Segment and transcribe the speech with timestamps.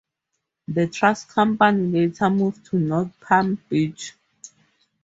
[0.67, 4.15] The trust company later moved to North Palm Beach.